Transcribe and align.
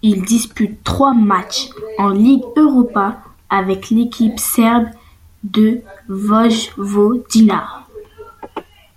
Il 0.00 0.22
dispute 0.24 0.82
trois 0.84 1.12
matchs 1.12 1.68
en 1.98 2.08
Ligue 2.08 2.44
Europa 2.56 3.20
avec 3.50 3.90
l'équipe 3.90 4.40
serbe 4.40 4.88
de 5.42 5.82
Vojvodina. 6.08 7.84